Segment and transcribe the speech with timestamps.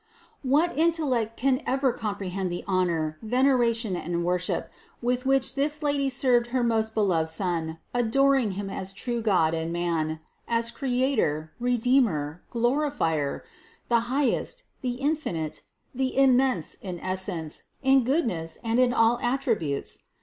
[0.41, 6.09] What intellect can ever com prehend the honor, veneration and worship with which this Lady
[6.09, 12.41] served her most beloved Son, adoring Him as true God and Man, as Creator, Redeemer,
[12.49, 13.43] Glorifier,
[13.89, 15.61] the Highest, the Infinite,
[15.93, 19.99] the Immense in essence, in goodness and in all attributes?